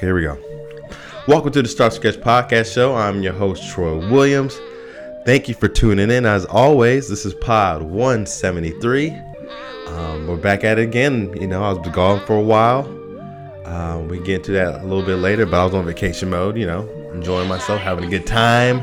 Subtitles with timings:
[0.00, 0.38] Okay, here we go.
[1.28, 2.96] Welcome to the Star Sketch Podcast Show.
[2.96, 4.58] I'm your host, Troy Williams.
[5.26, 6.24] Thank you for tuning in.
[6.24, 9.10] As always, this is Pod 173.
[9.88, 11.36] Um, we're back at it again.
[11.38, 12.86] You know, I was gone for a while.
[13.66, 16.56] Um, we get into that a little bit later, but I was on vacation mode,
[16.56, 18.78] you know, enjoying myself, having a good time,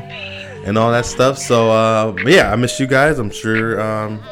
[0.64, 1.36] and all that stuff.
[1.36, 3.18] So, uh, yeah, I miss you guys.
[3.18, 4.22] I'm sure um,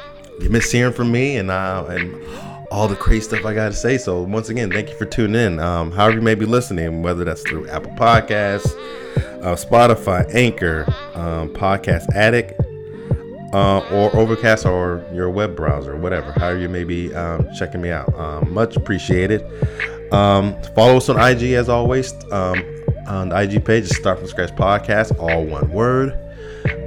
[0.40, 2.14] you miss hearing from me and uh, and
[2.76, 3.96] all the crazy stuff I got to say.
[3.96, 5.60] So, once again, thank you for tuning in.
[5.60, 8.70] Um, however, you may be listening, whether that's through Apple Podcasts,
[9.42, 10.84] uh, Spotify, Anchor,
[11.14, 12.52] um, Podcast Addict,
[13.54, 17.88] uh, or Overcast, or your web browser, whatever, however you may be um, checking me
[17.88, 18.14] out.
[18.14, 19.42] Um, much appreciated.
[20.12, 22.12] Um, follow us on IG as always.
[22.30, 22.62] Um,
[23.08, 26.25] on the IG page, Start from Scratch Podcast, all one word.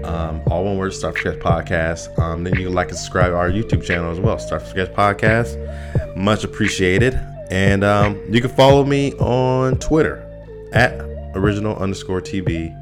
[0.03, 2.17] Um, all one word, from Scratch Podcast.
[2.20, 4.89] Um, then you can like and subscribe to our YouTube channel as well, from Scratch
[4.91, 6.16] Podcast.
[6.16, 7.20] Much appreciated.
[7.49, 10.25] And um, you can follow me on Twitter
[10.72, 10.94] at
[11.35, 12.75] original underscore TB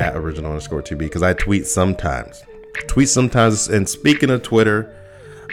[0.00, 2.42] at original underscore TB because I tweet sometimes.
[2.86, 3.68] Tweet sometimes.
[3.68, 4.96] And speaking of Twitter,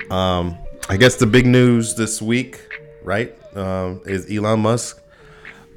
[0.10, 0.58] um,
[0.90, 2.62] I guess the big news this week,
[3.04, 5.02] right, um, is Elon Musk.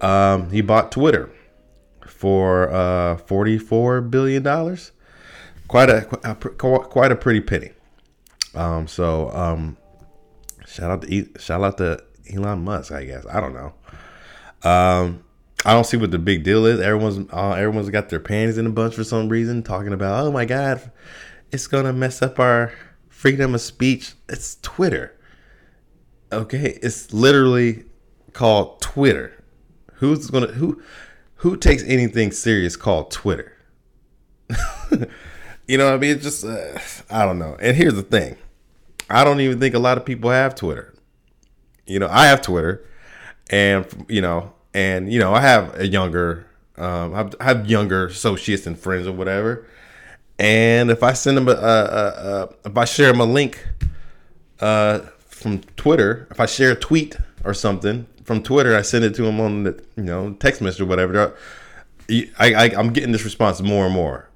[0.01, 1.31] Um, he bought Twitter
[2.07, 4.93] for uh, forty-four billion dollars.
[5.71, 7.71] Quite a, a quite a pretty penny.
[8.57, 9.77] Um, so um,
[10.67, 12.91] shout out to shout out to Elon Musk.
[12.91, 13.73] I guess I don't know.
[14.69, 15.23] Um,
[15.65, 16.81] I don't see what the big deal is.
[16.81, 20.33] Everyone's uh, everyone's got their panties in a bunch for some reason, talking about oh
[20.33, 20.91] my god,
[21.53, 22.73] it's gonna mess up our
[23.09, 24.15] freedom of speech.
[24.29, 25.17] It's Twitter.
[26.33, 27.85] Okay, it's literally
[28.33, 29.41] called Twitter.
[29.93, 30.83] Who's gonna who
[31.37, 33.57] who takes anything serious called Twitter?
[35.71, 36.17] you know what I mean?
[36.17, 37.57] It's just uh, I don't know.
[37.61, 38.37] And here's the thing.
[39.09, 40.93] I don't even think a lot of people have Twitter.
[41.87, 42.85] You know, I have Twitter
[43.51, 46.45] and you know, and you know, I have a younger
[46.77, 49.65] um I have younger associates and friends or whatever.
[50.41, 53.65] And if I send them a, a, a, a if I share them a link
[54.59, 59.15] uh from Twitter, if I share a tweet or something from Twitter, I send it
[59.15, 61.37] to them on the you know text message or whatever.
[62.11, 64.30] I, I I'm getting this response more and more.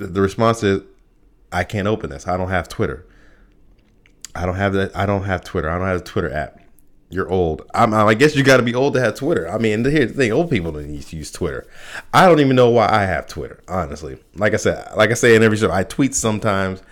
[0.00, 0.82] The, the response is,
[1.52, 2.26] I can't open this.
[2.26, 3.06] I don't have Twitter.
[4.34, 4.96] I don't have that.
[4.96, 5.68] I don't have Twitter.
[5.68, 6.60] I don't have a Twitter app.
[7.10, 7.68] You're old.
[7.74, 9.50] I'm, I guess you got to be old to have Twitter.
[9.50, 11.66] I mean, here's the thing: old people don't to use Twitter.
[12.14, 13.62] I don't even know why I have Twitter.
[13.68, 16.82] Honestly, like I said, like I say in every show, I tweet sometimes,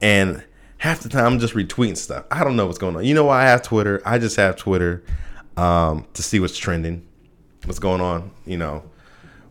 [0.00, 0.42] and
[0.78, 2.24] half the time I'm just retweeting stuff.
[2.30, 3.04] I don't know what's going on.
[3.04, 4.00] You know why I have Twitter?
[4.06, 5.04] I just have Twitter
[5.58, 7.06] um, to see what's trending,
[7.66, 8.30] what's going on.
[8.46, 8.82] You know,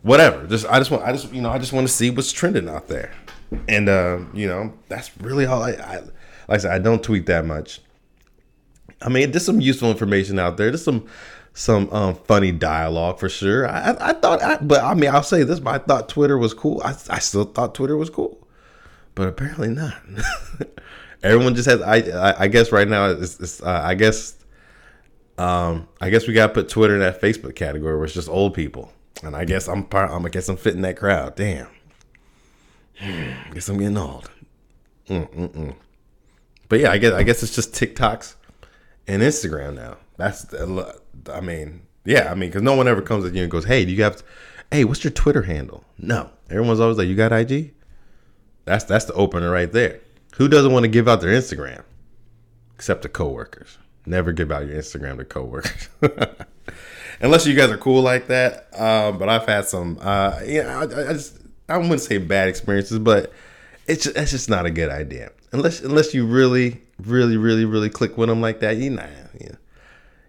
[0.06, 0.46] whatever.
[0.46, 2.68] Just I just want I just you know I just want to see what's trending
[2.68, 3.12] out there,
[3.68, 6.10] and uh, you know that's really all I, I like
[6.48, 7.80] I said I don't tweet that much.
[9.02, 10.70] I mean, there's some useful information out there.
[10.70, 11.06] There's some
[11.52, 13.68] some um, funny dialogue for sure.
[13.68, 16.54] I, I thought, I, but I mean, I'll say this: but I thought Twitter was
[16.54, 16.80] cool.
[16.84, 18.46] I, I still thought Twitter was cool,
[19.14, 19.96] but apparently not.
[21.22, 21.82] Everyone just has.
[21.82, 24.36] I I, guess right now it's, it's uh, I guess
[25.38, 28.28] um I guess we got to put Twitter in that Facebook category where it's just
[28.28, 30.10] old people, and I guess I'm part.
[30.10, 31.36] I'm I guess I'm fitting that crowd.
[31.36, 31.68] Damn.
[33.00, 34.30] I guess I'm getting old.
[35.08, 35.74] Mm-mm-mm.
[36.68, 38.34] But yeah, I guess I guess it's just TikToks
[39.06, 39.96] and Instagram now.
[40.16, 40.46] That's
[41.32, 43.84] I mean, yeah, I mean, because no one ever comes at you and goes, "Hey,
[43.84, 44.22] do you have?
[44.70, 47.74] Hey, what's your Twitter handle?" No, everyone's always like, "You got IG?"
[48.64, 50.00] That's that's the opener right there.
[50.36, 51.82] Who doesn't want to give out their Instagram?
[52.74, 53.78] Except the coworkers.
[54.04, 55.88] Never give out your Instagram to coworkers.
[57.20, 58.68] Unless you guys are cool like that.
[58.78, 61.38] Um, but I've had some, uh, yeah, I, I just,
[61.68, 63.32] I wouldn't say bad experiences, but
[63.86, 65.32] it's just, it's just not a good idea.
[65.52, 69.08] Unless, unless you really, really, really, really click with them like that, you know,
[69.40, 69.56] know,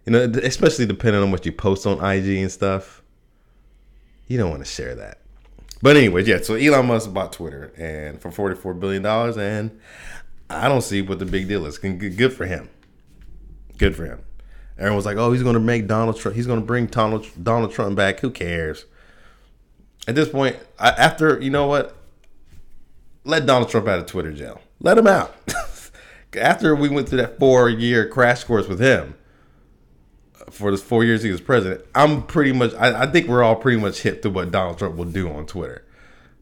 [0.06, 3.04] you know, especially depending on what you post on IG and stuff.
[4.28, 5.20] You don't want to share that.
[5.82, 6.42] But anyways, yeah.
[6.42, 9.80] So Elon Musk bought Twitter and for forty four billion dollars, and
[10.50, 11.78] I don't see what the big deal is.
[11.78, 12.70] Good for him.
[13.78, 14.22] Good for him.
[14.78, 16.36] Everyone's like, "Oh, he's going to make Donald Trump.
[16.36, 18.20] He's going to bring Donald Donald Trump back.
[18.20, 18.86] Who cares?"
[20.08, 21.96] At this point, I, after you know what,
[23.24, 24.62] let Donald Trump out of Twitter jail.
[24.80, 25.36] Let him out.
[26.40, 29.16] after we went through that four year crash course with him,
[30.50, 32.74] for the four years he was president, I'm pretty much.
[32.76, 35.46] I, I, think we're all pretty much hit to what Donald Trump will do on
[35.46, 35.84] Twitter.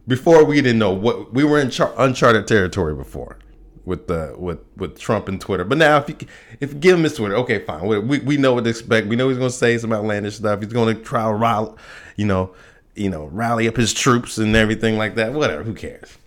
[0.08, 3.40] Before we didn't know what we were in char- uncharted territory before
[3.86, 5.64] with the with with Trump and Twitter.
[5.64, 6.16] But now if you
[6.60, 7.86] if you give him his Twitter, okay, fine.
[7.86, 9.08] We we know what to expect.
[9.08, 10.62] We know he's going to say some outlandish stuff.
[10.62, 11.74] He's going to try to rally,
[12.16, 12.54] you know,
[12.96, 15.34] you know, rally up his troops and everything like that.
[15.34, 15.64] Whatever.
[15.64, 16.18] Who cares?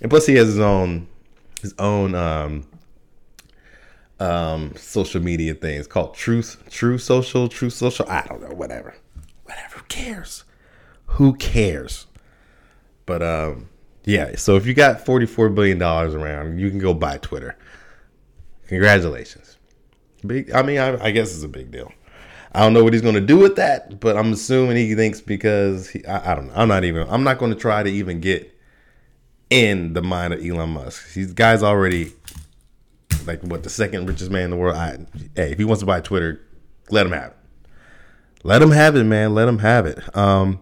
[0.00, 1.08] And plus, he has his own
[1.60, 2.66] his own um
[4.20, 8.06] um, social media things called Truth, True Social, True Social.
[8.08, 8.94] I don't know, whatever.
[9.44, 9.78] Whatever.
[9.78, 10.44] Who cares?
[11.06, 12.06] Who cares?
[13.06, 13.70] But um,
[14.04, 14.36] yeah.
[14.36, 17.56] So if you got forty four billion dollars around, you can go buy Twitter.
[18.68, 19.58] Congratulations.
[20.26, 20.52] Big.
[20.52, 21.92] I mean, I, I guess it's a big deal.
[22.52, 25.20] I don't know what he's going to do with that, but I'm assuming he thinks
[25.20, 26.54] because he, I, I don't know.
[26.56, 27.08] I'm not even.
[27.08, 28.56] I'm not going to try to even get
[29.50, 31.12] in the mind of Elon Musk.
[31.12, 32.12] He's guy's already
[33.26, 34.76] like what the second richest man in the world.
[34.76, 34.98] I,
[35.36, 36.40] hey, if he wants to buy Twitter,
[36.90, 37.36] let him have it.
[38.42, 39.34] Let him have it, man.
[39.34, 40.16] Let him have it.
[40.16, 40.60] Um,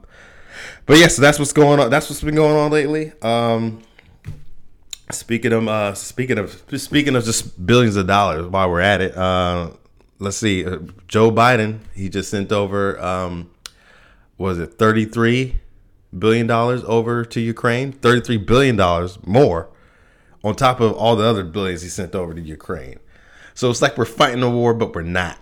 [0.89, 1.91] but yes, yeah, so that's what's going on.
[1.91, 3.13] That's what's been going on lately.
[3.21, 3.83] Um,
[5.11, 9.15] speaking of uh, speaking of speaking of just billions of dollars, while we're at it,
[9.15, 9.73] uh,
[10.19, 10.65] let's see.
[10.65, 13.51] Uh, Joe Biden, he just sent over, um,
[14.39, 15.61] was it thirty three
[16.19, 17.93] billion dollars over to Ukraine?
[17.93, 19.69] Thirty three billion dollars more
[20.43, 22.99] on top of all the other billions he sent over to Ukraine.
[23.53, 25.39] So it's like we're fighting a war, but we're not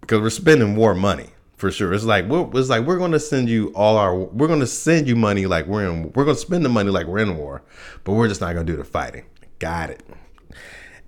[0.00, 1.92] because we're spending war money for sure.
[1.92, 4.66] It's like we're, it's like we're going to send you all our we're going to
[4.66, 7.36] send you money like we're in we're going to spend the money like we're in
[7.36, 7.62] war,
[8.04, 9.26] but we're just not going to do the fighting.
[9.58, 10.02] Got it.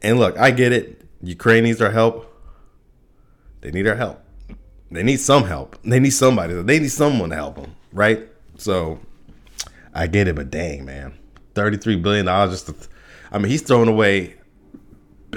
[0.03, 1.07] And look, I get it.
[1.23, 2.27] Ukraine needs our help.
[3.61, 4.25] They need our help.
[4.91, 5.77] They need some help.
[5.85, 6.55] They need somebody.
[6.55, 8.29] They need someone to help them, right?
[8.57, 8.99] So
[9.95, 11.17] I get it, but dang, man,
[11.55, 12.67] thirty-three billion dollars just.
[12.67, 12.89] To,
[13.31, 14.35] I mean, he's throwing away.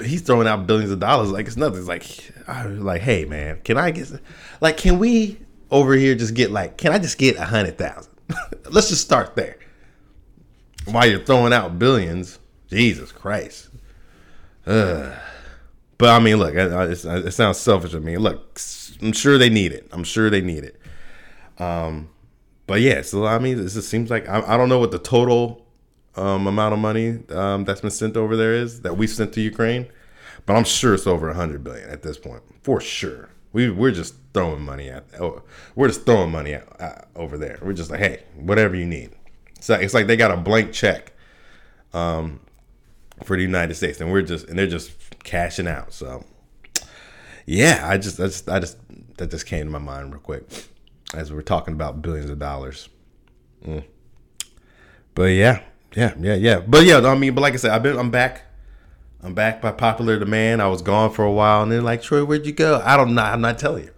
[0.02, 1.78] He's throwing out billions of dollars like it's nothing.
[1.78, 4.10] It's like, I was like, hey, man, can I get,
[4.60, 5.38] like, can we
[5.70, 8.12] over here just get like, can I just get a hundred thousand?
[8.70, 9.58] Let's just start there.
[10.86, 12.38] While you're throwing out billions,
[12.68, 13.68] Jesus Christ.
[14.66, 15.14] Ugh.
[15.98, 17.94] But I mean, look, it, it, sounds selfish.
[17.94, 18.16] I me.
[18.16, 18.60] look,
[19.00, 19.88] I'm sure they need it.
[19.92, 20.80] I'm sure they need it.
[21.58, 22.10] Um,
[22.66, 24.98] but yeah, so I mean, it just seems like I, I don't know what the
[24.98, 25.63] total
[26.16, 29.40] um, amount of money um, that's been sent over there is that we sent to
[29.40, 29.86] Ukraine,
[30.46, 33.30] but I'm sure it's over hundred billion at this point for sure.
[33.52, 35.04] We we're just throwing money at.
[35.20, 35.42] Oh,
[35.74, 37.58] we're just throwing money at, over there.
[37.62, 39.10] We're just like, hey, whatever you need.
[39.60, 41.12] So it's like they got a blank check.
[41.92, 42.40] Um,
[43.22, 45.92] for the United States, and we're just and they're just cashing out.
[45.92, 46.24] So
[47.46, 48.78] yeah, I just I just I just
[49.18, 50.44] that just came to my mind real quick
[51.14, 52.88] as we were talking about billions of dollars.
[53.64, 53.84] Mm.
[55.14, 55.62] But yeah,
[55.96, 56.60] yeah, yeah, yeah.
[56.60, 58.42] But yeah, I mean, but like I said, I've been I'm back.
[59.22, 60.60] I'm back by popular demand.
[60.60, 62.82] I was gone for a while, and they're like, Troy, where'd you go?
[62.84, 63.22] I don't know.
[63.22, 63.90] I'm not telling you.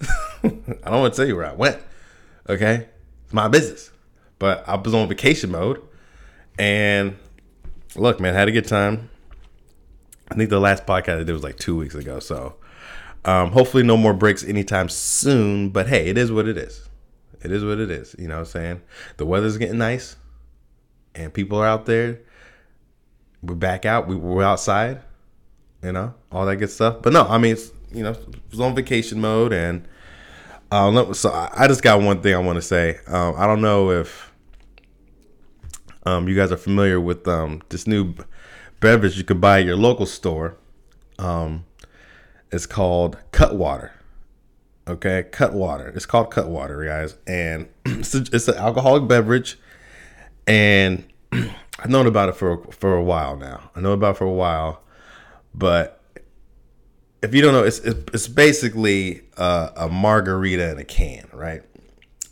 [0.44, 1.78] I don't want to tell you where I went.
[2.48, 2.86] Okay,
[3.24, 3.90] it's my business.
[4.38, 5.80] But I was on vacation mode,
[6.58, 7.16] and
[7.96, 9.10] look, man, had a good time.
[10.30, 12.18] I think the last podcast I did was like two weeks ago.
[12.18, 12.56] So
[13.24, 15.70] um, hopefully no more breaks anytime soon.
[15.70, 16.88] But hey, it is what it is.
[17.42, 18.14] It is what it is.
[18.18, 18.82] You know what I'm saying?
[19.18, 20.16] The weather's getting nice
[21.14, 22.20] and people are out there.
[23.42, 24.06] We're back out.
[24.06, 25.02] We, we're outside.
[25.82, 27.02] You know, all that good stuff.
[27.02, 29.52] But no, I mean, it's, you know, it was on vacation mode.
[29.52, 29.86] And
[30.70, 32.98] uh, so I just got one thing I want to say.
[33.06, 34.32] Um, I don't know if
[36.06, 38.14] um, you guys are familiar with um, this new
[38.80, 40.56] beverage you can buy at your local store.
[41.18, 41.64] Um,
[42.50, 43.92] it's called Cutwater.
[44.86, 45.88] Okay, Cutwater.
[45.88, 49.58] It's called Cutwater, guys, and it's, a, it's an alcoholic beverage.
[50.46, 53.70] And I've known about it for for a while now.
[53.74, 54.82] I know about it for a while,
[55.54, 56.00] but
[57.22, 61.62] if you don't know, it's it's, basically a, a margarita in a can, right?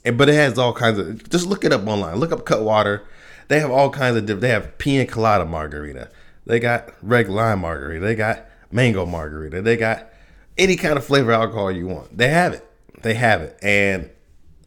[0.04, 1.28] And, but it has all kinds of.
[1.30, 2.16] Just look it up online.
[2.16, 3.06] Look up Cutwater
[3.52, 4.40] they have all kinds of.
[4.40, 6.08] They have pina colada margarita.
[6.46, 8.02] They got red lime margarita.
[8.02, 9.60] They got mango margarita.
[9.60, 10.08] They got
[10.56, 12.16] any kind of flavor alcohol you want.
[12.16, 12.66] They have it.
[13.02, 13.58] They have it.
[13.62, 14.08] And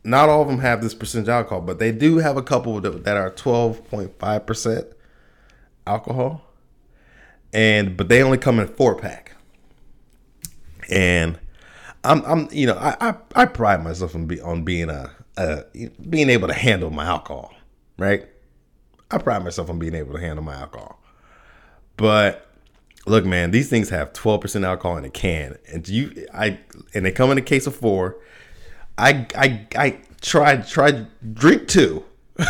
[0.06, 3.18] not all of them have this percentage alcohol, but they do have a couple that
[3.18, 4.94] are 12.5%
[5.88, 6.42] alcohol.
[7.54, 9.36] And but they only come in four pack.
[10.90, 11.40] And
[12.04, 15.64] I'm I'm you know, I I, I pride myself on be on being a, a
[16.10, 17.54] being able to handle my alcohol,
[17.98, 18.28] right?
[19.10, 21.00] I pride myself on being able to handle my alcohol.
[21.98, 22.46] But
[23.06, 25.58] look, man, these things have 12% alcohol in a can.
[25.72, 26.60] And you I
[26.94, 28.18] and they come in a case of four.
[28.98, 32.04] I I I tried tried drink two.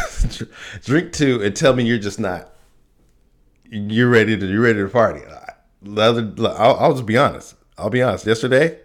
[0.84, 2.56] drink two and tell me you're just not
[3.70, 5.22] you're ready to you're ready to party.
[5.82, 7.56] The other I'll, I'll just be honest.
[7.78, 8.25] I'll be honest.
[8.25, 8.80] Yesterday,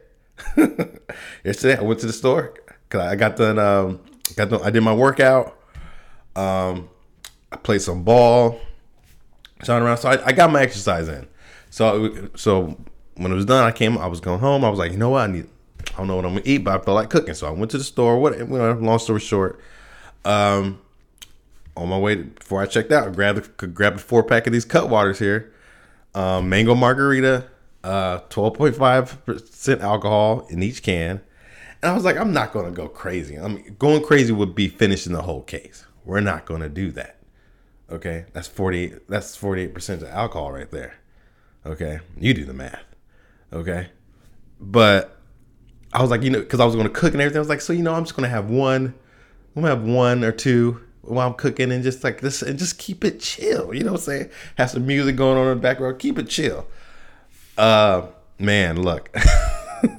[1.45, 2.55] yesterday I went to the store
[2.89, 3.59] because I got done.
[3.59, 4.01] Um,
[4.37, 5.57] got done, I did my workout.
[6.37, 6.89] Um,
[7.53, 8.61] I played some ball,
[9.63, 9.99] shot around.
[9.99, 11.27] So I, I got my exercise in.
[11.71, 12.79] So so
[13.15, 13.97] when it was done, I came.
[13.99, 14.65] I was going home.
[14.65, 15.29] I was like, you know what?
[15.29, 15.49] I need.
[15.95, 17.35] I don't know what I'm gonna eat, but I felt like cooking.
[17.35, 18.19] So I went to the store.
[18.19, 18.39] What?
[18.39, 19.61] You know, long story short,
[20.25, 20.81] um,
[21.77, 24.53] on my way to, before I checked out, I grabbed grabbed a four pack of
[24.53, 25.53] these Cutwaters here.
[26.15, 27.47] Um, mango margarita,
[27.85, 31.21] uh, 12.5 percent alcohol in each can,
[31.83, 33.39] And I was like, I'm not gonna go crazy.
[33.39, 35.85] I mean, going crazy would be finishing the whole case.
[36.05, 37.19] We're not gonna do that.
[37.91, 38.95] Okay, that's forty.
[39.09, 40.95] That's forty eight percent of alcohol right there.
[41.67, 42.85] Okay, you do the math.
[43.53, 43.89] Okay,
[44.61, 45.20] but
[45.93, 47.39] I was like, you know, because I was gonna cook and everything.
[47.39, 48.95] I was like, so you know, I'm just gonna have one.
[49.57, 52.79] I'm gonna have one or two while I'm cooking and just like this and just
[52.79, 53.75] keep it chill.
[53.75, 54.31] You know what I'm saying?
[54.57, 55.99] Have some music going on in the background.
[55.99, 56.67] Keep it chill.
[57.59, 58.07] Uh,
[58.39, 59.15] man, look.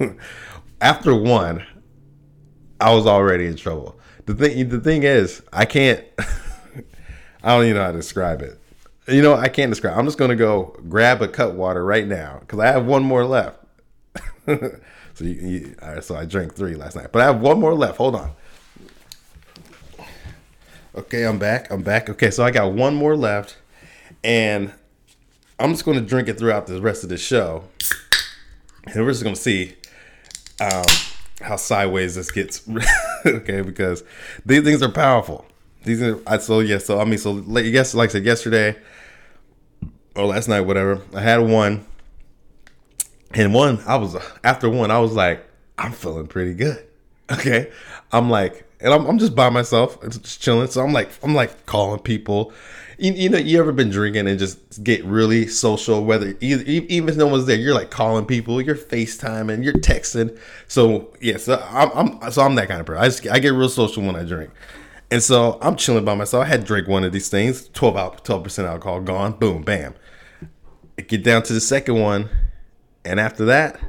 [0.80, 1.66] After one,
[2.80, 3.98] I was already in trouble.
[4.26, 6.04] The thing, the thing is, I can't.
[7.44, 8.58] I don't even know how to describe it.
[9.08, 9.98] You know, I can't describe.
[9.98, 13.58] I'm just gonna go grab a Cutwater right now because I have one more left.
[15.14, 17.98] so you, you so I drank three last night, but I have one more left.
[17.98, 18.32] Hold on.
[20.94, 21.70] Okay, I'm back.
[21.70, 22.10] I'm back.
[22.10, 23.56] Okay, so I got one more left,
[24.22, 24.72] and
[25.58, 27.64] I'm just going to drink it throughout the rest of the show,
[28.86, 29.74] and we're just going to see
[30.60, 30.84] um,
[31.40, 32.68] how sideways this gets.
[33.26, 34.04] okay, because
[34.44, 35.46] these things are powerful.
[35.84, 36.78] These are I so yeah.
[36.78, 38.76] So I mean, so yes, like I said yesterday
[40.14, 41.00] or last night, whatever.
[41.14, 41.86] I had one,
[43.34, 45.44] and one I was after one I was like,
[45.78, 46.84] I'm feeling pretty good.
[47.30, 47.70] Okay,
[48.10, 50.68] I'm like and I'm, I'm just by myself, just chilling.
[50.68, 52.52] So I'm like, I'm like calling people.
[52.98, 56.04] You, you know, you ever been drinking and just get really social?
[56.04, 60.36] Whether even if no one's there, you're like calling people, you're FaceTiming, you're texting.
[60.66, 61.90] So yeah, so I'm,
[62.22, 63.02] I'm so I'm that kind of person.
[63.02, 64.50] I just I get real social when I drink.
[65.10, 66.44] And so I'm chilling by myself.
[66.44, 69.94] I had drank one of these things, 12 out 12% alcohol, gone, boom, bam.
[70.98, 72.30] I get down to the second one,
[73.04, 73.80] and after that,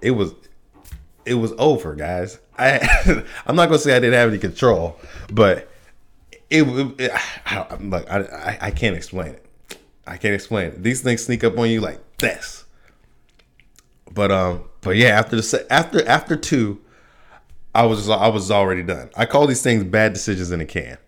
[0.00, 0.34] it was
[1.24, 2.38] it was over, guys.
[2.58, 2.78] I
[3.46, 4.98] I'm not gonna say I didn't have any control,
[5.32, 5.68] but
[6.50, 6.62] it,
[6.98, 7.10] it
[7.46, 9.46] I, look I, I, I can't explain it.
[10.06, 10.82] I can't explain it.
[10.82, 12.64] These things sneak up on you like this.
[14.12, 16.80] But um, but yeah, after the after after two,
[17.74, 19.10] I was I was already done.
[19.16, 20.98] I call these things bad decisions in a can.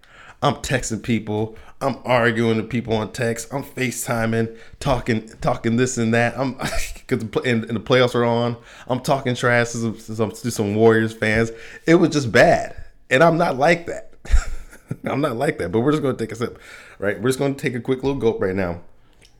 [0.42, 1.56] I'm texting people.
[1.80, 3.52] I'm arguing with people on text.
[3.52, 6.36] I'm FaceTiming, talking, talking this and that.
[6.36, 6.54] I'm
[6.94, 8.56] because and, and, the playoffs are on.
[8.88, 11.52] I'm talking trash to some, some, to some Warriors fans.
[11.86, 12.74] It was just bad,
[13.10, 14.12] and I'm not like that.
[15.04, 15.70] I'm not like that.
[15.70, 16.58] But we're just gonna take a sip,
[16.98, 17.20] right?
[17.20, 18.80] We're just gonna take a quick little gulp right now.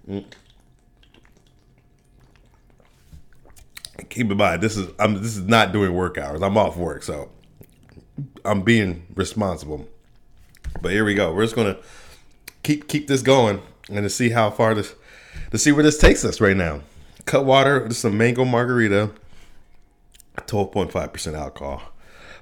[0.09, 0.25] Mm.
[4.11, 6.40] Keep in mind, this is I'm this is not doing work hours.
[6.40, 7.30] I'm off work, so
[8.45, 9.88] I'm being responsible.
[10.80, 11.35] But here we go.
[11.35, 11.78] We're just gonna
[12.68, 14.94] keep keep this going and to see how far this
[15.50, 16.82] to see where this takes us right now.
[17.25, 19.10] Cutwater, just a mango margarita,
[20.46, 21.80] twelve point five percent alcohol.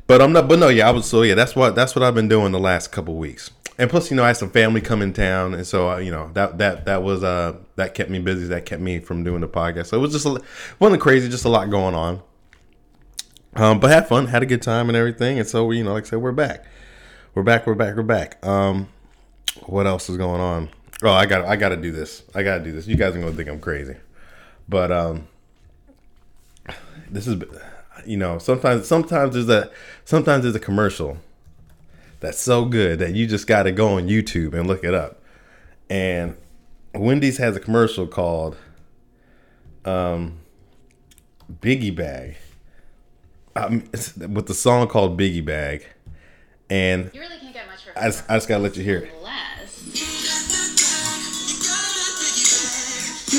[0.09, 0.49] But I'm not.
[0.49, 1.09] But no, yeah, I was.
[1.09, 3.53] So yeah, that's what that's what I've been doing the last couple weeks.
[3.79, 6.31] And plus, you know, I had some family come in town, and so you know
[6.33, 8.47] that that that was uh that kept me busy.
[8.47, 9.87] That kept me from doing the podcast.
[9.87, 10.43] So it was just a,
[10.81, 12.21] wasn't crazy, just a lot going on.
[13.55, 15.39] Um, but had fun, had a good time and everything.
[15.39, 16.65] And so you know, like I said, we're back.
[17.35, 17.67] We're back.
[17.67, 17.95] We're back.
[17.95, 18.45] We're back.
[18.45, 18.89] Um,
[19.69, 20.71] what else is going on?
[21.03, 21.45] Oh, I got.
[21.45, 22.23] I got to do this.
[22.35, 22.87] I got to do this.
[22.87, 23.97] You guys are gonna think I'm crazy,
[24.69, 25.29] but um,
[27.11, 27.43] this is,
[28.07, 29.71] you know, sometimes sometimes there's a
[30.05, 31.19] sometimes there's a commercial
[32.21, 35.21] that's so good that you just got to go on YouTube and look it up.
[35.91, 36.37] And
[36.95, 38.57] Wendy's has a commercial called
[39.85, 40.39] um,
[41.61, 42.37] Biggie Bag.
[43.55, 43.85] Um,
[44.29, 45.87] with the song called Biggie Bag
[46.69, 49.15] and you really can't get much I just, I just gotta let you hear it.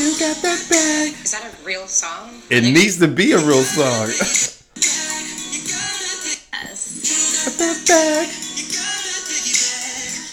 [0.08, 1.14] You got that bag.
[1.22, 2.42] Is that a real song?
[2.50, 4.08] It like, needs to be a real song.
[4.08, 4.64] yes.
[7.44, 8.30] Got that bag.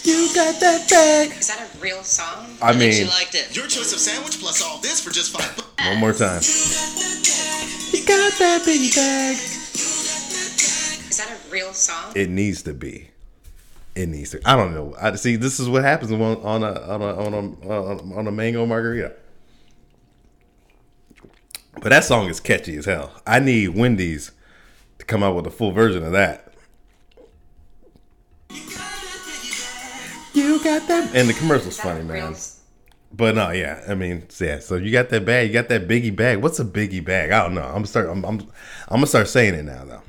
[0.05, 1.37] You got that bag.
[1.37, 2.55] Is that a real song?
[2.61, 3.53] I, I mean, you liked it.
[3.53, 5.53] Your choice of sandwich plus all this for just five.
[5.77, 5.89] Yes.
[5.89, 6.41] One more time.
[7.91, 9.35] You got that biggie bag
[11.09, 12.13] Is that a real song?
[12.15, 13.09] It needs to be.
[13.93, 14.41] It needs to.
[14.45, 14.95] I don't know.
[15.01, 15.35] I see.
[15.35, 19.15] This is what happens on, on a on a on a on a mango margarita.
[21.81, 23.11] But that song is catchy as hell.
[23.27, 24.31] I need Wendy's
[24.99, 26.53] to come out with a full version of that.
[30.33, 32.35] You got that, and the commercial's funny, man.
[33.13, 34.59] But no, yeah, I mean, yeah.
[34.59, 36.41] So you got that bag, you got that biggie bag.
[36.41, 37.31] What's a biggie bag?
[37.31, 37.63] I don't know.
[37.63, 38.09] I'm start.
[38.09, 40.01] I'm, I'm, I'm gonna start saying it now, though.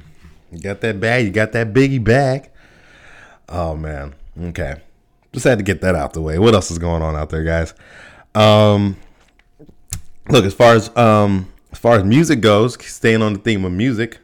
[0.51, 1.25] You got that bag.
[1.25, 2.51] You got that biggie bag.
[3.49, 4.15] Oh man.
[4.41, 4.81] Okay.
[5.33, 6.39] Just had to get that out the way.
[6.39, 7.75] What else is going on out there, guys?
[8.35, 8.97] Um,
[10.29, 13.71] look as far as um as far as music goes, staying on the theme of
[13.71, 14.17] music.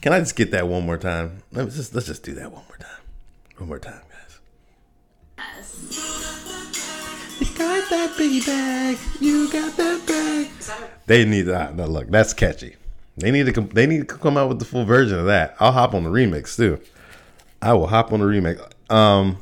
[0.00, 1.44] Can I just get that one more time?
[1.52, 3.02] Let's just let's just do that one more time.
[3.56, 4.40] One more time, guys.
[5.38, 5.76] Yes.
[7.38, 8.98] You got that biggie bag.
[9.20, 10.50] You got that bag.
[10.58, 11.76] That they need that.
[11.76, 12.74] No, look, that's catchy.
[13.16, 15.54] They need to com- they need to come out with the full version of that.
[15.60, 16.80] I'll hop on the remix too.
[17.62, 18.60] I will hop on the remix.
[18.92, 19.38] Um,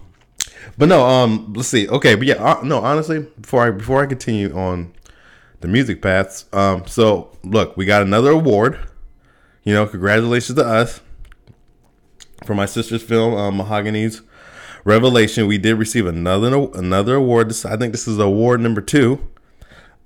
[0.76, 1.88] but no, um, let's see.
[1.88, 4.92] Okay, but yeah, uh, no, honestly, before I before I continue on
[5.60, 8.78] the music paths, um, so look, we got another award.
[9.64, 11.00] You know, congratulations to us
[12.44, 14.22] for my sister's film, uh, Mahogany's
[14.84, 15.46] Revelation.
[15.46, 17.50] We did receive another another award.
[17.50, 19.26] This, I think this is award number two.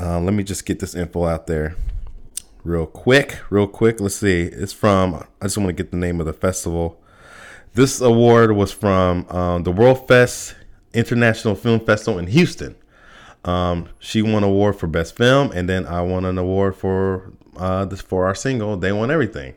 [0.00, 1.76] Uh, let me just get this info out there
[2.64, 4.00] real quick, real quick.
[4.00, 4.42] Let's see.
[4.42, 5.14] It's from.
[5.14, 7.00] I just want to get the name of the festival.
[7.75, 10.57] This award was from um, the World Fest
[10.92, 12.75] International Film Festival in Houston.
[13.44, 17.32] Um, she won an award for best film, and then I won an award for
[17.56, 18.76] uh, this for our single.
[18.76, 19.54] They won everything.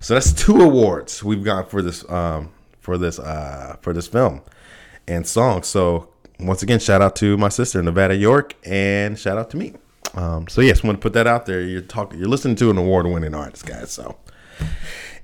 [0.00, 2.50] So that's two awards we've got for this um,
[2.80, 4.42] for this uh, for this film
[5.08, 5.62] and song.
[5.62, 6.08] So
[6.40, 9.74] once again, shout out to my sister Nevada York, and shout out to me.
[10.14, 11.60] Um, so yes, want to put that out there.
[11.60, 13.90] You're talking, you're listening to an award-winning artist, guys.
[13.90, 14.16] So,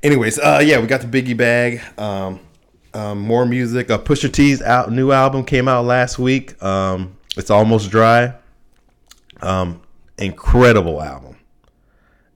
[0.03, 1.81] anyways, uh, yeah, we got the Biggie bag.
[1.99, 2.41] Um,
[2.93, 3.91] um, more music.
[3.91, 6.61] Uh, Pusha T's out new album came out last week.
[6.63, 8.35] Um, it's almost dry.
[9.41, 9.81] Um,
[10.19, 11.37] incredible album.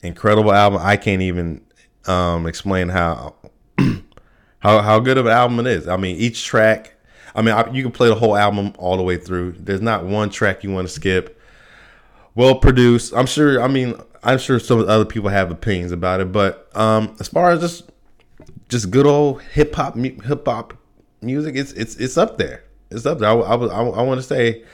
[0.03, 0.81] Incredible album.
[0.83, 1.61] I can't even
[2.07, 3.35] um, explain how
[4.61, 5.87] how how good of an album it is.
[5.87, 6.95] I mean, each track.
[7.35, 9.57] I mean, I, you can play the whole album all the way through.
[9.59, 11.39] There's not one track you want to skip
[12.35, 13.13] well produced.
[13.15, 13.61] I'm sure.
[13.61, 17.51] I mean, I'm sure some other people have opinions about it, but um, as far
[17.51, 17.91] as just
[18.71, 20.73] just good old hip hop hip hop
[21.21, 22.65] music, it's it's it's up there.
[22.91, 23.29] It's up there.
[23.29, 24.65] I, I, I, I want to say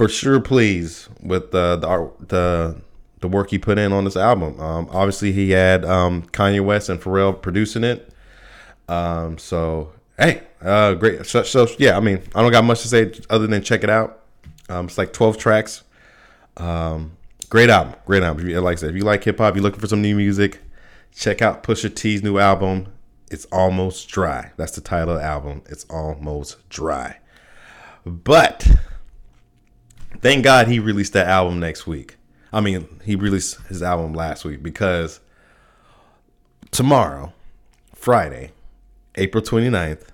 [0.00, 2.74] for sure, please with the the art, the
[3.20, 4.58] the work he put in on this album.
[4.58, 8.10] Um, obviously, he had um, Kanye West and Pharrell producing it.
[8.88, 11.26] Um, so hey, uh, great.
[11.26, 13.90] So, so, yeah, I mean, I don't got much to say other than check it
[13.90, 14.22] out.
[14.70, 15.82] Um, it's like 12 tracks.
[16.56, 17.12] Um,
[17.50, 18.48] great album, great album.
[18.48, 20.62] Like I said, if you like hip hop, you're looking for some new music,
[21.14, 22.90] check out Pusha T's new album.
[23.30, 24.52] It's almost dry.
[24.56, 25.60] That's the title of the album.
[25.68, 27.18] It's almost dry.
[28.06, 28.66] But
[30.20, 32.16] thank God he released that album next week.
[32.52, 35.20] I mean, he released his album last week because
[36.70, 37.32] tomorrow,
[37.94, 38.52] Friday,
[39.14, 40.08] April 29th,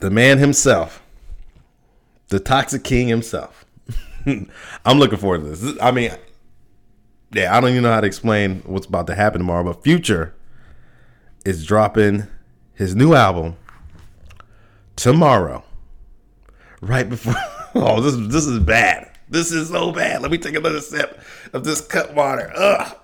[0.00, 1.02] the man himself,
[2.28, 3.64] the Toxic King himself,
[4.26, 5.78] I'm looking forward to this.
[5.80, 6.12] I mean,
[7.32, 10.34] yeah, I don't even know how to explain what's about to happen tomorrow, but Future
[11.44, 12.26] is dropping
[12.74, 13.56] his new album
[14.96, 15.64] tomorrow.
[16.82, 17.34] Right before
[17.74, 19.10] Oh, this this is bad.
[19.28, 20.22] This is so bad.
[20.22, 21.20] Let me take another sip
[21.52, 22.50] of this Cutwater.
[22.54, 22.96] Ugh.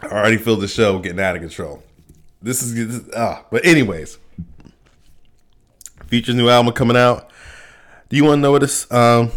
[0.00, 1.82] I already feel the show getting out of control.
[2.40, 4.16] This is ah, but anyways,
[6.06, 7.30] Future's new album coming out.
[8.08, 8.90] Do you want to know what this?
[8.90, 9.30] Um,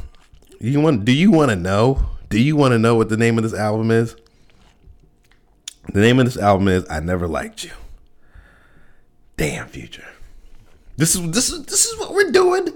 [0.61, 1.03] do you want?
[1.03, 2.05] Do you want to know?
[2.29, 4.15] Do you want to know what the name of this album is?
[5.91, 7.71] The name of this album is "I Never Liked You."
[9.35, 10.07] Damn, Future.
[10.97, 12.69] This is this is this is what we're doing.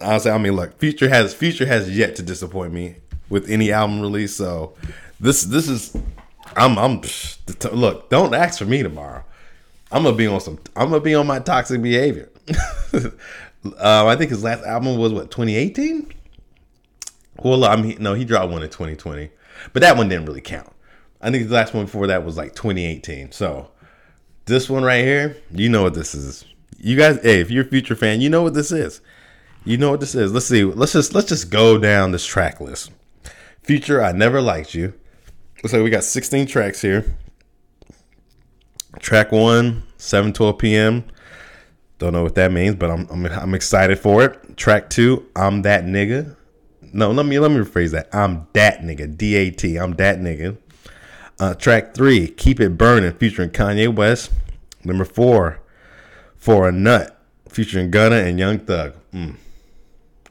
[0.00, 2.96] Honestly, I mean, look, Future has Future has yet to disappoint me
[3.28, 4.34] with any album release.
[4.34, 4.74] So
[5.20, 5.96] this this is
[6.56, 7.00] I'm I'm
[7.72, 8.10] look.
[8.10, 9.24] Don't ask for me tomorrow.
[9.90, 10.58] I'm gonna be on some.
[10.76, 12.30] I'm gonna be on my toxic behavior.
[12.94, 13.10] uh,
[14.06, 16.12] I think his last album was what 2018.
[17.42, 19.30] Well, I mean, no, he dropped one in 2020,
[19.72, 20.72] but that one didn't really count.
[21.20, 23.32] I think the last one before that was like 2018.
[23.32, 23.70] So
[24.46, 26.44] this one right here, you know what this is.
[26.78, 29.00] You guys, hey, if you're a future fan, you know what this is.
[29.64, 30.32] You know what this is.
[30.32, 30.64] Let's see.
[30.64, 32.92] Let's just let's just go down this track list.
[33.62, 34.94] Future, I never liked you.
[35.66, 37.16] So we got 16 tracks here.
[39.00, 41.04] Track one, 7 12 p.m.
[41.98, 44.56] Don't know what that means, but I'm, I'm I'm excited for it.
[44.56, 46.36] Track two, I'm that nigga.
[46.92, 48.08] No, let me let me rephrase that.
[48.14, 49.16] I'm that nigga.
[49.16, 49.76] D A T.
[49.76, 50.56] I'm that nigga.
[51.40, 54.30] Uh, track three, keep it burning, featuring Kanye West.
[54.84, 55.60] Number four,
[56.38, 58.94] for a nut, featuring Gunna and Young Thug.
[59.12, 59.36] Mm.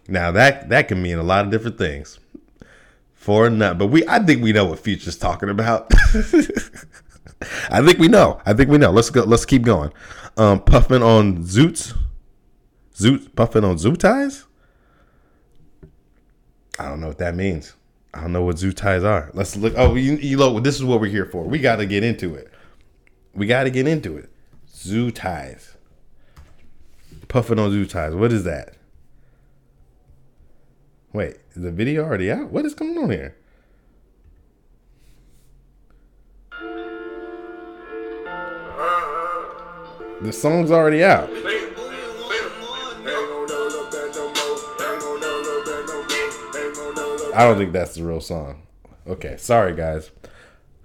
[0.08, 2.20] Now that that can mean a lot of different things.
[3.14, 5.92] For a nut, but we I think we know what Future's talking about.
[7.70, 8.42] I think we know.
[8.46, 8.90] I think we know.
[8.90, 9.24] Let's go.
[9.24, 9.92] Let's keep going.
[10.38, 11.94] Um, puffing on Zoots.
[12.98, 14.46] Zoot puffing on zoo ties.
[16.80, 17.74] I don't know what that means.
[18.14, 19.30] I don't know what zoo ties are.
[19.34, 19.74] Let's look.
[19.78, 21.44] Oh, you, you this is what we're here for.
[21.44, 22.52] We got to get into it.
[23.36, 24.32] We got to get into it.
[24.68, 25.77] Zoo ties.
[27.28, 28.16] Puffing on zoo ties.
[28.16, 28.76] What is that?
[31.14, 32.52] Wait, is the video already out?
[32.52, 33.36] What is going on here?
[40.22, 41.30] The song's already out.
[47.36, 48.64] I don't think that's the real song.
[49.06, 50.10] Okay, sorry guys.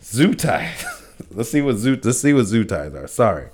[0.02, 0.84] Zoo ties.
[1.30, 1.98] let's see what zoo.
[2.02, 3.06] Let's see what zoo ties are.
[3.06, 3.48] Sorry.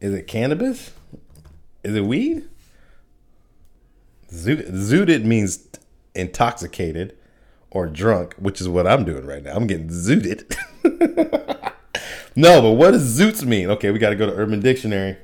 [0.00, 0.92] Is it cannabis?
[1.82, 2.48] Is it weed?
[4.30, 5.66] Zooted means
[6.14, 7.16] intoxicated
[7.70, 9.54] or drunk, which is what I'm doing right now.
[9.54, 10.56] I'm getting zooted.
[12.36, 13.70] no, but what does zoots mean?
[13.70, 15.16] Okay, we got to go to Urban Dictionary.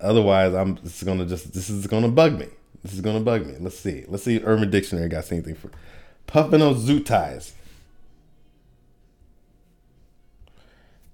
[0.00, 2.46] Otherwise, I'm this is gonna just this is gonna bug me.
[2.82, 3.54] This is gonna bug me.
[3.58, 4.04] Let's see.
[4.06, 5.70] Let's see Urban Dictionary got anything for
[6.26, 7.54] puffing on zoot ties.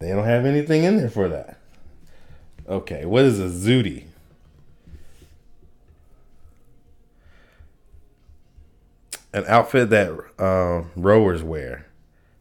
[0.00, 1.58] They don't have anything in there for that.
[2.66, 4.04] Okay, what is a zooty?
[9.32, 11.86] An outfit that uh, rowers wear.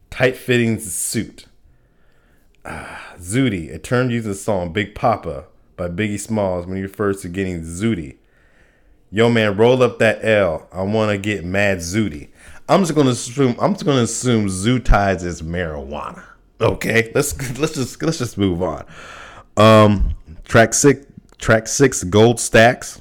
[0.08, 1.46] Tight fitting suit.
[2.64, 5.44] Ah, zooty, a term used in the song Big Poppa
[5.76, 8.16] by Biggie Smalls when he refers to getting zooty.
[9.10, 10.66] Yo man, roll up that L.
[10.72, 12.30] I wanna get mad zooty.
[12.68, 16.24] I'm just gonna assume I'm just gonna assume zoo ties is marijuana.
[16.60, 18.84] Okay, let's let's just let's just move on.
[19.56, 21.06] Um, track six,
[21.38, 23.00] track six, gold stacks.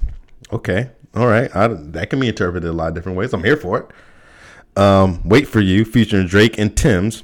[0.53, 3.33] Okay, all right, I, that can be interpreted a lot of different ways.
[3.33, 4.81] I'm here for it.
[4.81, 7.23] Um, wait for you, featuring Drake and Tems.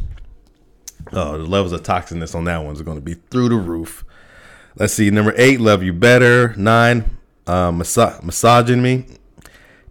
[1.13, 4.03] Oh, the levels of toxicness on that one's going to be through the roof.
[4.77, 6.53] Let's see, number eight, love you better.
[6.57, 7.17] Nine,
[7.47, 9.05] uh, massa- massaging me.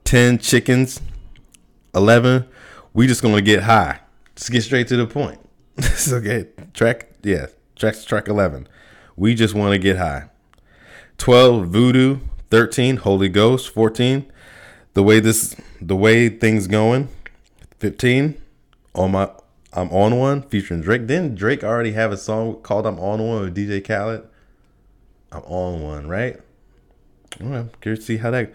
[0.05, 1.01] Ten, chickens.
[1.95, 2.47] Eleven,
[2.93, 4.01] we just going to get high.
[4.37, 5.39] Just get straight to the point.
[5.79, 6.47] It's okay.
[6.73, 8.69] Track, yeah, track track eleven.
[9.17, 10.27] We just want to get high.
[11.19, 12.19] Twelve, voodoo.
[12.51, 13.71] Thirteen, Holy Ghost.
[13.71, 14.31] Fourteen,
[14.95, 17.09] the way this, the way things going.
[17.81, 18.41] Fifteen,
[18.95, 19.31] on my,
[19.73, 21.09] I'm on one featuring Drake.
[21.09, 24.29] Didn't Drake already have a song called "I'm on one" with DJ Khaled?
[25.33, 26.39] I'm on one, right?
[27.43, 28.53] All right, curious to see how that.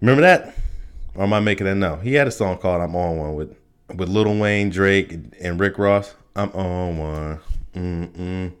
[0.00, 0.54] Remember that?
[1.14, 3.54] Or am I making that No, He had a song called "I'm on one" with
[3.94, 6.14] with Lil Wayne, Drake, and Rick Ross.
[6.34, 7.40] I'm on one.
[7.74, 8.52] Mm-mm.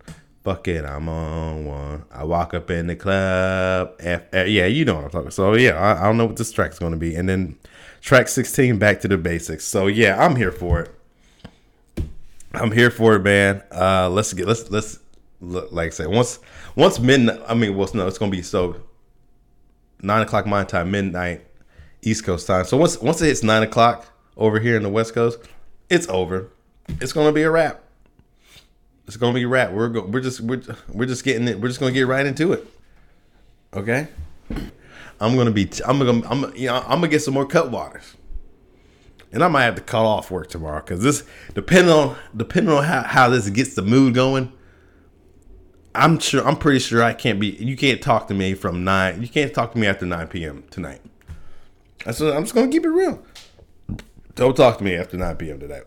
[0.44, 2.04] Fuck it, I'm on one.
[2.10, 3.94] I walk up in the club.
[4.00, 5.30] F- F- yeah, you know what I'm talking.
[5.30, 7.14] So yeah, I, I don't know what this track's going to be.
[7.14, 7.56] And then
[8.00, 9.64] track 16, back to the basics.
[9.64, 10.94] So yeah, I'm here for it.
[12.54, 13.62] I'm here for it, man.
[13.70, 14.98] Uh, let's get let's let's
[15.40, 16.38] look, like I said once
[16.76, 17.40] once midnight.
[17.48, 18.76] I mean, well, no, it's gonna be so
[20.02, 21.46] nine o'clock my time, midnight
[22.02, 22.66] East Coast time.
[22.66, 24.06] So once once it hits nine o'clock
[24.36, 25.38] over here in the West Coast,
[25.88, 26.50] it's over.
[26.88, 27.82] It's gonna be a wrap.
[29.06, 29.72] It's gonna be a wrap.
[29.72, 31.60] We're go, we're just we're we're just getting it.
[31.60, 32.66] We're just gonna get right into it.
[33.74, 34.08] Okay.
[35.20, 35.70] I'm gonna be.
[35.86, 36.28] I'm gonna.
[36.28, 36.56] I'm.
[36.56, 36.76] You know.
[36.76, 38.14] I'm gonna get some more Cutwaters.
[39.32, 42.84] And I might have to cut off work tomorrow because this, depending on depending on
[42.84, 44.52] how, how this gets the mood going,
[45.94, 47.48] I'm sure I'm pretty sure I can't be.
[47.48, 49.22] You can't talk to me from nine.
[49.22, 50.64] You can't talk to me after nine p.m.
[50.70, 51.00] tonight.
[52.04, 53.24] What, I'm just gonna keep it real.
[54.34, 55.60] Don't talk to me after nine p.m.
[55.60, 55.84] tonight.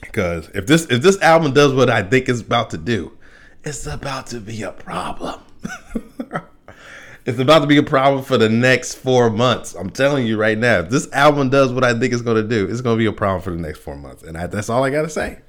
[0.00, 3.16] Because if this if this album does what I think it's about to do,
[3.64, 5.40] it's about to be a problem.
[7.26, 9.74] it's about to be a problem for the next four months.
[9.74, 10.80] I'm telling you right now.
[10.80, 13.06] If this album does what I think it's going to do, it's going to be
[13.06, 14.22] a problem for the next four months.
[14.22, 15.40] And I, that's all I got to say.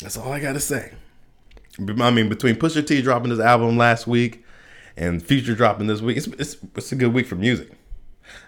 [0.00, 0.92] That's all I got to say.
[1.78, 4.44] I mean, between Pusha T dropping his album last week
[4.96, 7.70] and Future dropping this week, it's, it's, it's a good week for music.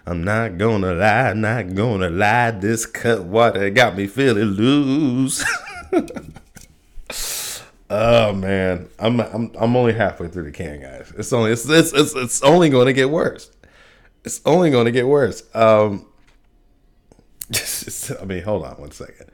[0.05, 2.51] I'm not gonna lie, not gonna lie.
[2.51, 5.43] This Cutwater got me feeling loose.
[7.89, 11.11] oh man, I'm I'm I'm only halfway through the can, guys.
[11.17, 13.49] It's only it's it's it's, it's only going to get worse.
[14.23, 15.43] It's only going to get worse.
[15.55, 16.05] Um,
[18.21, 19.31] I mean, hold on one second.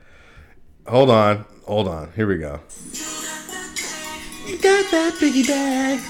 [0.86, 2.12] Hold on, hold on.
[2.12, 2.60] Here we go.
[4.46, 6.00] You got that bag.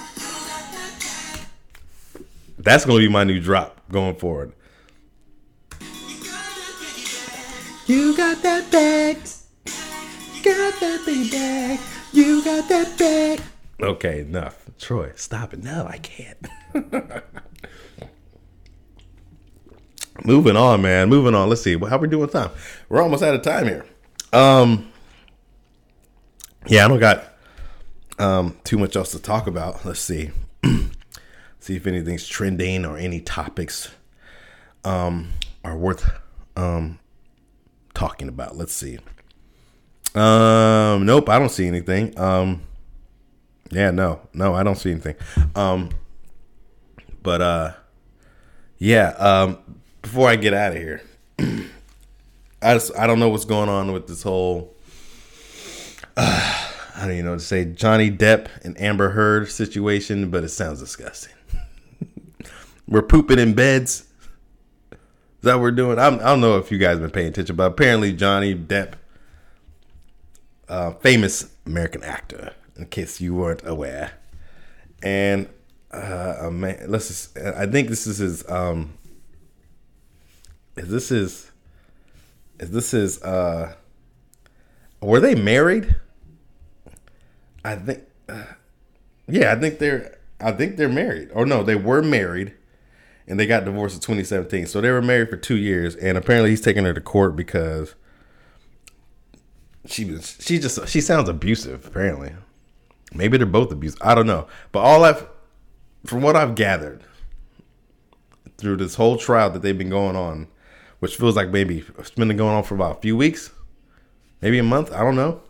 [2.58, 4.52] That's gonna be my new drop going forward.
[7.86, 9.18] You got that bag.
[10.42, 11.78] Got that big bag.
[12.12, 13.40] You got that bag.
[13.80, 14.64] Okay, enough.
[14.78, 15.62] Troy, stop it.
[15.62, 16.38] No, I can't.
[20.24, 21.08] Moving on, man.
[21.08, 21.48] Moving on.
[21.48, 21.78] Let's see.
[21.78, 22.50] How we doing time?
[22.88, 23.84] We're almost out of time here.
[24.32, 24.90] Um
[26.66, 27.24] Yeah, I don't got
[28.18, 29.84] um too much else to talk about.
[29.84, 30.30] Let's see
[31.62, 33.92] see if anything's trending or any topics
[34.84, 35.30] um,
[35.64, 36.10] are worth
[36.56, 36.98] um,
[37.94, 38.56] talking about.
[38.56, 38.98] Let's see.
[40.16, 42.18] Um, nope, I don't see anything.
[42.18, 42.62] Um,
[43.70, 45.14] yeah, no, no, I don't see anything.
[45.54, 45.90] Um,
[47.22, 47.72] but uh,
[48.78, 49.10] yeah.
[49.10, 49.58] Um,
[50.02, 51.00] before I get out of here,
[51.38, 54.74] I just I don't know what's going on with this whole.
[56.16, 56.58] Uh,
[56.94, 60.50] I don't even know what to say Johnny Depp and Amber Heard situation, but it
[60.50, 61.32] sounds disgusting.
[62.92, 64.06] We're pooping in beds.
[64.92, 64.98] Is
[65.42, 65.98] that what we're doing?
[65.98, 68.94] I'm, I don't know if you guys been paying attention, but apparently Johnny Depp,
[70.68, 74.12] uh, famous American actor, in case you weren't aware,
[75.02, 75.48] and
[75.90, 78.92] uh, a man, let's just, I think this is his um,
[80.76, 81.50] is this his
[82.60, 83.74] is this his uh,
[85.02, 85.96] were they married?
[87.64, 88.44] I think, uh,
[89.28, 91.30] yeah, I think they're, I think they're married.
[91.32, 92.54] Or no, they were married,
[93.26, 94.66] and they got divorced in 2017.
[94.66, 97.94] So they were married for two years, and apparently he's taking her to court because
[99.86, 101.86] she was, she just, she sounds abusive.
[101.86, 102.32] Apparently,
[103.14, 104.00] maybe they're both abusive.
[104.02, 105.28] I don't know, but all I've,
[106.04, 107.02] from what I've gathered
[108.58, 110.48] through this whole trial that they've been going on,
[111.00, 113.50] which feels like maybe it's been going on for about a few weeks,
[114.40, 114.92] maybe a month.
[114.92, 115.40] I don't know,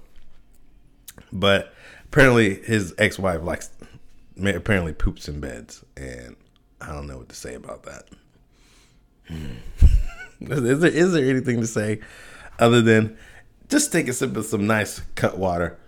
[1.32, 3.70] but apparently his ex-wife likes
[4.42, 6.36] apparently poops in beds and
[6.82, 8.04] i don't know what to say about that.
[10.40, 12.00] Is, there, is there anything to say
[12.58, 13.16] other than
[13.68, 15.78] just take a sip of some nice Cutwater?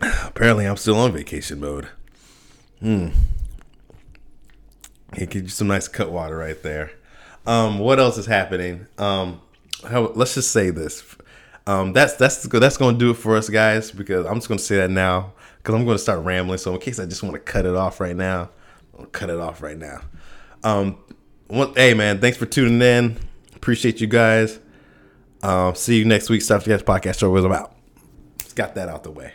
[0.00, 1.88] Apparently i'm still on vacation mode.
[2.78, 3.08] Hmm.
[5.14, 6.92] Hey, get you some nice Cutwater right there.
[7.44, 8.86] Um what else is happening?
[8.96, 9.40] Um
[9.84, 11.02] how, let's just say this.
[11.66, 13.90] Um, that's that's that's to do it for us, guys.
[13.90, 15.32] Because I'm just to say that now
[15.64, 16.58] because I'm going to start rambling.
[16.58, 18.50] So in case I just want to cut it off right now,
[18.98, 20.02] I'll cut it off right now.
[20.62, 20.98] Um,
[21.46, 23.16] one, hey man, thanks for tuning in.
[23.56, 24.60] Appreciate you guys.
[25.42, 26.42] Um, see you next week.
[26.42, 27.74] Stuff Catch podcast show was about.
[28.42, 29.32] Just got that out the way.